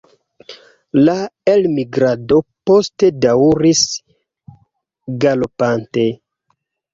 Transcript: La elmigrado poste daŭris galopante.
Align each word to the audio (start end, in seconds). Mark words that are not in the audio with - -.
La 1.09 1.13
elmigrado 1.51 2.39
poste 2.69 3.11
daŭris 3.27 3.83
galopante. 5.27 6.09